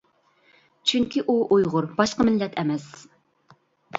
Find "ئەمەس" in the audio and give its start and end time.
2.63-2.87